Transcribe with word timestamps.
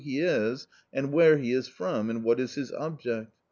he 0.03 0.19
is 0.19 0.65
and 0.91 1.13
where 1.13 1.37
he 1.37 1.53
comes 1.53 1.67
from, 1.67 2.09
and 2.09 2.23
what 2.23 2.39
is 2.39 2.55
his 2.55 2.71
object. 2.71 3.31